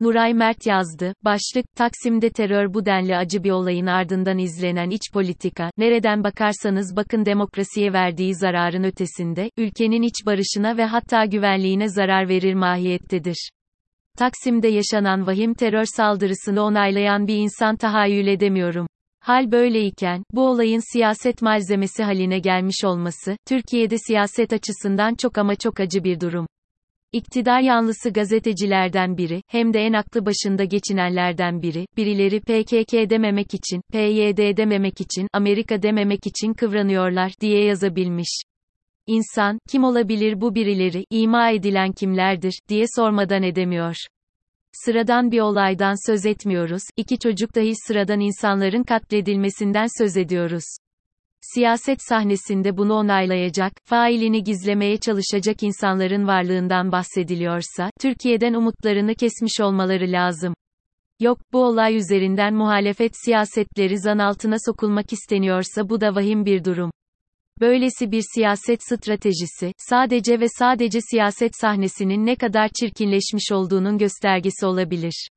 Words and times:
Nuray 0.00 0.34
Mert 0.34 0.66
yazdı, 0.66 1.14
başlık, 1.24 1.66
Taksim'de 1.76 2.30
terör 2.30 2.74
bu 2.74 2.86
denli 2.86 3.16
acı 3.16 3.44
bir 3.44 3.50
olayın 3.50 3.86
ardından 3.86 4.38
izlenen 4.38 4.90
iç 4.90 5.12
politika, 5.12 5.70
nereden 5.78 6.24
bakarsanız 6.24 6.96
bakın 6.96 7.26
demokrasiye 7.26 7.92
verdiği 7.92 8.34
zararın 8.34 8.84
ötesinde, 8.84 9.50
ülkenin 9.56 10.02
iç 10.02 10.26
barışına 10.26 10.76
ve 10.76 10.84
hatta 10.84 11.24
güvenliğine 11.24 11.88
zarar 11.88 12.28
verir 12.28 12.54
mahiyettedir. 12.54 13.50
Taksim'de 14.18 14.68
yaşanan 14.68 15.26
vahim 15.26 15.54
terör 15.54 15.84
saldırısını 15.84 16.62
onaylayan 16.62 17.26
bir 17.26 17.36
insan 17.36 17.76
tahayyül 17.76 18.26
edemiyorum. 18.26 18.86
Hal 19.20 19.52
böyleyken, 19.52 20.22
bu 20.32 20.48
olayın 20.48 20.92
siyaset 20.92 21.42
malzemesi 21.42 22.02
haline 22.02 22.38
gelmiş 22.38 22.84
olması, 22.84 23.36
Türkiye'de 23.48 23.96
siyaset 23.98 24.52
açısından 24.52 25.14
çok 25.14 25.38
ama 25.38 25.56
çok 25.56 25.80
acı 25.80 26.04
bir 26.04 26.20
durum. 26.20 26.46
İktidar 27.14 27.60
yanlısı 27.60 28.10
gazetecilerden 28.10 29.16
biri, 29.16 29.42
hem 29.46 29.74
de 29.74 29.80
en 29.80 29.92
aklı 29.92 30.26
başında 30.26 30.64
geçinenlerden 30.64 31.62
biri, 31.62 31.86
birileri 31.96 32.40
PKK 32.40 33.10
dememek 33.10 33.54
için, 33.54 33.80
PYD 33.92 34.56
dememek 34.56 35.00
için, 35.00 35.28
Amerika 35.32 35.82
dememek 35.82 36.26
için 36.26 36.52
kıvranıyorlar, 36.52 37.32
diye 37.40 37.64
yazabilmiş. 37.64 38.40
İnsan, 39.06 39.58
kim 39.68 39.84
olabilir 39.84 40.40
bu 40.40 40.54
birileri, 40.54 41.04
ima 41.10 41.50
edilen 41.50 41.92
kimlerdir, 41.92 42.58
diye 42.68 42.84
sormadan 42.96 43.42
edemiyor. 43.42 43.96
Sıradan 44.72 45.30
bir 45.30 45.40
olaydan 45.40 46.10
söz 46.10 46.26
etmiyoruz, 46.26 46.82
iki 46.96 47.18
çocuk 47.18 47.54
dahi 47.54 47.72
sıradan 47.86 48.20
insanların 48.20 48.82
katledilmesinden 48.82 49.86
söz 49.98 50.16
ediyoruz 50.16 50.64
siyaset 51.54 52.02
sahnesinde 52.02 52.76
bunu 52.76 52.94
onaylayacak, 52.94 53.72
failini 53.84 54.44
gizlemeye 54.44 54.96
çalışacak 54.96 55.62
insanların 55.62 56.26
varlığından 56.26 56.92
bahsediliyorsa, 56.92 57.90
Türkiye'den 58.00 58.54
umutlarını 58.54 59.14
kesmiş 59.14 59.60
olmaları 59.60 60.12
lazım. 60.12 60.54
Yok, 61.20 61.38
bu 61.52 61.64
olay 61.64 61.96
üzerinden 61.96 62.54
muhalefet 62.54 63.12
siyasetleri 63.24 63.98
zan 63.98 64.18
altına 64.18 64.56
sokulmak 64.66 65.12
isteniyorsa 65.12 65.88
bu 65.88 66.00
da 66.00 66.14
vahim 66.14 66.44
bir 66.44 66.64
durum. 66.64 66.90
Böylesi 67.60 68.12
bir 68.12 68.24
siyaset 68.34 68.80
stratejisi, 68.82 69.72
sadece 69.78 70.40
ve 70.40 70.46
sadece 70.58 71.00
siyaset 71.00 71.56
sahnesinin 71.60 72.26
ne 72.26 72.36
kadar 72.36 72.68
çirkinleşmiş 72.80 73.52
olduğunun 73.52 73.98
göstergesi 73.98 74.66
olabilir. 74.66 75.28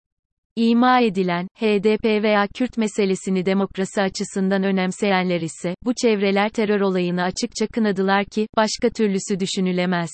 İma 0.59 1.01
edilen, 1.01 1.47
HDP 1.59 2.23
veya 2.23 2.47
Kürt 2.47 2.77
meselesini 2.77 3.45
demokrasi 3.45 4.01
açısından 4.01 4.63
önemseyenler 4.63 5.41
ise, 5.41 5.75
bu 5.85 5.93
çevreler 6.01 6.49
terör 6.49 6.81
olayını 6.81 7.23
açıkça 7.23 7.67
kınadılar 7.67 8.25
ki, 8.25 8.47
başka 8.57 8.89
türlüsü 8.89 9.39
düşünülemez. 9.39 10.09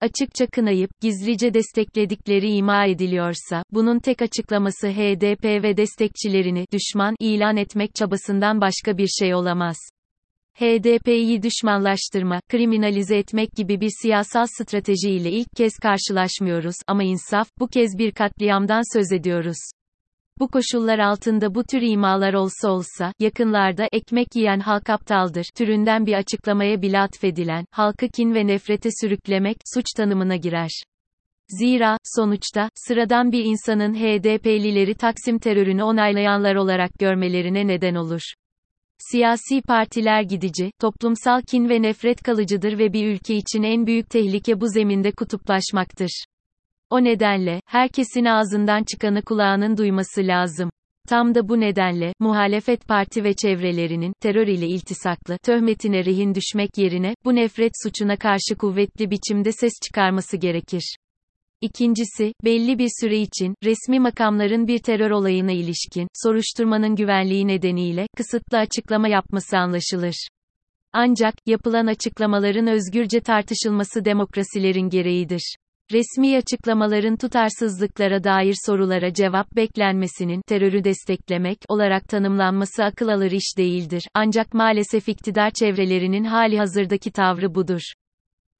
Açıkça 0.00 0.46
kınayıp, 0.46 0.90
gizlice 1.00 1.54
destekledikleri 1.54 2.50
ima 2.50 2.86
ediliyorsa, 2.86 3.62
bunun 3.72 3.98
tek 3.98 4.22
açıklaması 4.22 4.88
HDP 4.88 5.44
ve 5.44 5.76
destekçilerini, 5.76 6.64
düşman, 6.72 7.14
ilan 7.20 7.56
etmek 7.56 7.94
çabasından 7.94 8.60
başka 8.60 8.98
bir 8.98 9.08
şey 9.08 9.34
olamaz. 9.34 9.76
HDP'yi 10.58 11.42
düşmanlaştırma, 11.42 12.40
kriminalize 12.48 13.16
etmek 13.16 13.52
gibi 13.52 13.80
bir 13.80 13.90
siyasal 14.02 14.46
stratejiyle 14.46 15.30
ilk 15.30 15.48
kez 15.56 15.72
karşılaşmıyoruz 15.82 16.74
ama 16.86 17.02
insaf, 17.02 17.48
bu 17.58 17.68
kez 17.68 17.98
bir 17.98 18.12
katliamdan 18.12 18.98
söz 18.98 19.12
ediyoruz. 19.12 19.70
Bu 20.38 20.48
koşullar 20.48 20.98
altında 20.98 21.54
bu 21.54 21.64
tür 21.64 21.82
imalar 21.82 22.34
olsa 22.34 22.70
olsa, 22.70 23.12
yakınlarda 23.18 23.88
ekmek 23.92 24.26
yiyen 24.34 24.60
halk 24.60 24.90
aptaldır 24.90 25.44
türünden 25.56 26.06
bir 26.06 26.14
açıklamaya 26.14 26.82
bile 26.82 27.00
atfedilen, 27.00 27.64
halkı 27.70 28.08
kin 28.08 28.34
ve 28.34 28.46
nefrete 28.46 28.88
sürüklemek, 29.00 29.56
suç 29.74 29.84
tanımına 29.96 30.36
girer. 30.36 30.82
Zira, 31.48 31.96
sonuçta, 32.04 32.70
sıradan 32.74 33.32
bir 33.32 33.44
insanın 33.44 33.94
HDP'lileri 33.94 34.94
Taksim 34.94 35.38
terörünü 35.38 35.82
onaylayanlar 35.82 36.54
olarak 36.54 36.90
görmelerine 36.98 37.66
neden 37.66 37.94
olur. 37.94 38.22
Siyasi 39.00 39.62
partiler 39.62 40.22
gidici, 40.22 40.70
toplumsal 40.80 41.42
kin 41.42 41.68
ve 41.68 41.82
nefret 41.82 42.22
kalıcıdır 42.22 42.78
ve 42.78 42.92
bir 42.92 43.06
ülke 43.06 43.34
için 43.34 43.62
en 43.62 43.86
büyük 43.86 44.10
tehlike 44.10 44.60
bu 44.60 44.68
zeminde 44.68 45.12
kutuplaşmaktır. 45.12 46.24
O 46.90 47.04
nedenle, 47.04 47.60
herkesin 47.66 48.24
ağzından 48.24 48.84
çıkanı 48.84 49.22
kulağının 49.22 49.76
duyması 49.76 50.20
lazım. 50.22 50.70
Tam 51.08 51.34
da 51.34 51.48
bu 51.48 51.60
nedenle, 51.60 52.14
muhalefet 52.18 52.88
parti 52.88 53.24
ve 53.24 53.34
çevrelerinin, 53.34 54.12
terör 54.20 54.46
ile 54.46 54.66
iltisaklı, 54.66 55.38
töhmetine 55.38 56.04
rehin 56.04 56.34
düşmek 56.34 56.78
yerine, 56.78 57.14
bu 57.24 57.34
nefret 57.34 57.72
suçuna 57.82 58.16
karşı 58.16 58.54
kuvvetli 58.58 59.10
biçimde 59.10 59.52
ses 59.52 59.72
çıkarması 59.86 60.36
gerekir. 60.36 60.96
İkincisi, 61.60 62.32
belli 62.44 62.78
bir 62.78 62.88
süre 63.00 63.18
için, 63.18 63.54
resmi 63.64 64.00
makamların 64.00 64.66
bir 64.66 64.78
terör 64.78 65.10
olayına 65.10 65.52
ilişkin, 65.52 66.08
soruşturmanın 66.22 66.96
güvenliği 66.96 67.46
nedeniyle, 67.46 68.06
kısıtlı 68.16 68.58
açıklama 68.58 69.08
yapması 69.08 69.58
anlaşılır. 69.58 70.28
Ancak, 70.92 71.34
yapılan 71.46 71.86
açıklamaların 71.86 72.66
özgürce 72.66 73.20
tartışılması 73.20 74.04
demokrasilerin 74.04 74.88
gereğidir. 74.88 75.56
Resmi 75.92 76.36
açıklamaların 76.36 77.16
tutarsızlıklara 77.16 78.24
dair 78.24 78.54
sorulara 78.66 79.14
cevap 79.14 79.56
beklenmesinin 79.56 80.42
terörü 80.48 80.84
desteklemek 80.84 81.58
olarak 81.68 82.08
tanımlanması 82.08 82.84
akıl 82.84 83.08
alır 83.08 83.30
iş 83.30 83.58
değildir. 83.58 84.02
Ancak 84.14 84.54
maalesef 84.54 85.08
iktidar 85.08 85.50
çevrelerinin 85.50 86.24
hali 86.24 86.58
hazırdaki 86.58 87.10
tavrı 87.10 87.54
budur. 87.54 87.80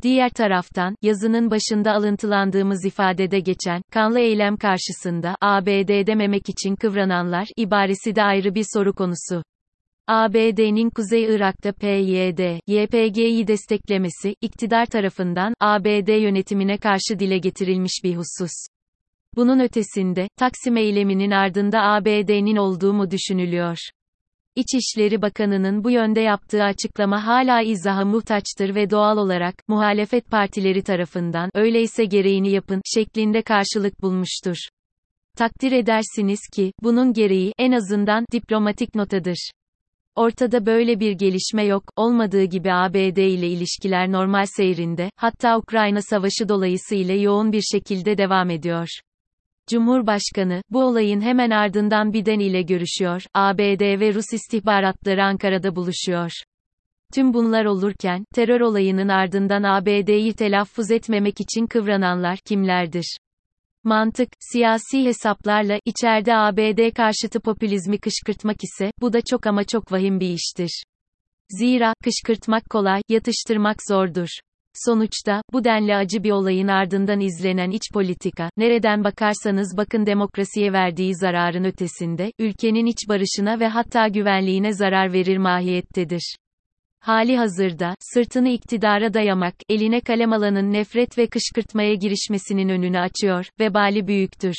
Diğer 0.03 0.31
taraftan, 0.31 0.95
yazının 1.03 1.51
başında 1.51 1.93
alıntılandığımız 1.93 2.85
ifadede 2.85 3.41
geçen, 3.41 3.83
kanlı 3.93 4.21
eylem 4.21 4.57
karşısında, 4.57 5.37
ABD 5.41 6.07
dememek 6.07 6.49
için 6.49 6.77
kıvrananlar, 6.77 7.49
ibaresi 7.57 8.15
de 8.17 8.23
ayrı 8.23 8.55
bir 8.55 8.65
soru 8.75 8.95
konusu. 8.95 9.43
ABD'nin 10.09 10.91
Kuzey 10.91 11.25
Irak'ta 11.25 11.73
PYD, 11.73 12.59
YPG'yi 12.67 13.47
desteklemesi, 13.47 14.35
iktidar 14.41 14.87
tarafından, 14.87 15.55
ABD 15.61 16.23
yönetimine 16.23 16.79
karşı 16.79 17.19
dile 17.19 17.39
getirilmiş 17.39 18.01
bir 18.05 18.17
husus. 18.17 18.53
Bunun 19.37 19.61
ötesinde, 19.61 20.29
Taksim 20.39 20.77
eyleminin 20.77 21.31
ardında 21.31 21.83
ABD'nin 21.83 22.57
olduğu 22.57 22.93
mu 22.93 23.11
düşünülüyor? 23.11 23.77
İçişleri 24.57 25.23
Bakanı'nın 25.23 25.85
bu 25.85 25.91
yönde 25.91 26.21
yaptığı 26.21 26.63
açıklama 26.63 27.27
hala 27.27 27.63
izaha 27.63 28.05
muhtaçtır 28.05 28.75
ve 28.75 28.91
doğal 28.91 29.17
olarak, 29.17 29.55
muhalefet 29.69 30.31
partileri 30.31 30.83
tarafından, 30.83 31.51
öyleyse 31.55 32.05
gereğini 32.05 32.51
yapın, 32.51 32.81
şeklinde 32.95 33.43
karşılık 33.43 34.03
bulmuştur. 34.03 34.57
Takdir 35.37 35.73
edersiniz 35.73 36.41
ki, 36.55 36.73
bunun 36.83 37.13
gereği, 37.13 37.53
en 37.59 37.73
azından, 37.73 38.25
diplomatik 38.33 38.95
notadır. 38.95 39.51
Ortada 40.15 40.67
böyle 40.67 41.01
bir 41.01 41.13
gelişme 41.13 41.65
yok, 41.65 41.85
olmadığı 41.97 42.45
gibi 42.45 42.73
ABD 42.73 43.17
ile 43.17 43.49
ilişkiler 43.49 44.13
normal 44.13 44.47
seyrinde, 44.57 45.11
hatta 45.17 45.59
Ukrayna 45.59 46.03
savaşı 46.03 46.49
dolayısıyla 46.49 47.15
yoğun 47.15 47.53
bir 47.53 47.63
şekilde 47.63 48.19
devam 48.19 48.51
ediyor. 48.51 48.89
Cumhurbaşkanı, 49.69 50.63
bu 50.71 50.85
olayın 50.85 51.21
hemen 51.21 51.51
ardından 51.51 52.13
Biden 52.13 52.39
ile 52.39 52.63
görüşüyor, 52.63 53.23
ABD 53.35 54.01
ve 54.01 54.15
Rus 54.15 54.33
istihbaratları 54.33 55.25
Ankara'da 55.25 55.77
buluşuyor. 55.77 56.31
Tüm 57.15 57.35
bunlar 57.35 57.65
olurken, 57.65 58.25
terör 58.35 58.61
olayının 58.61 59.09
ardından 59.09 59.63
ABD'yi 59.63 60.33
telaffuz 60.33 60.91
etmemek 60.91 61.41
için 61.41 61.67
kıvrananlar 61.67 62.39
kimlerdir? 62.39 63.17
Mantık, 63.85 64.29
siyasi 64.41 65.05
hesaplarla, 65.05 65.79
içeride 65.85 66.37
ABD 66.37 66.95
karşıtı 66.97 67.41
popülizmi 67.41 67.99
kışkırtmak 67.99 68.57
ise, 68.65 68.91
bu 69.01 69.13
da 69.13 69.21
çok 69.31 69.47
ama 69.47 69.65
çok 69.65 69.93
vahim 69.93 70.21
bir 70.21 70.29
iştir. 70.29 70.85
Zira, 71.51 71.95
kışkırtmak 72.05 72.71
kolay, 72.71 73.03
yatıştırmak 73.09 73.77
zordur. 73.89 74.29
Sonuçta, 74.75 75.43
bu 75.53 75.65
denli 75.65 75.95
acı 75.95 76.25
bir 76.25 76.31
olayın 76.31 76.69
ardından 76.69 77.21
izlenen 77.21 77.71
iç 77.71 77.83
politika, 77.93 78.51
nereden 78.57 79.05
bakarsanız 79.05 79.77
bakın 79.77 80.07
demokrasiye 80.07 80.73
verdiği 80.73 81.15
zararın 81.15 81.65
ötesinde, 81.65 82.33
ülkenin 82.39 82.87
iç 82.87 83.09
barışına 83.09 83.61
ve 83.61 83.69
hatta 83.69 84.09
güvenliğine 84.09 84.73
zarar 84.73 85.13
verir 85.13 85.37
mahiyettedir. 85.37 86.37
Hali 87.01 87.37
hazırda, 87.37 87.95
sırtını 88.01 88.49
iktidara 88.49 89.15
dayamak, 89.15 89.55
eline 89.69 90.01
kalem 90.01 90.33
alanın 90.33 90.73
nefret 90.73 91.19
ve 91.19 91.27
kışkırtmaya 91.27 91.95
girişmesinin 91.95 92.69
önünü 92.69 92.99
açıyor, 92.99 93.47
vebali 93.61 94.07
büyüktür. 94.07 94.55